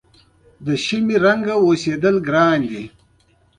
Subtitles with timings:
[0.65, 2.83] د شمعې په څېر اوسېدل ګران دي.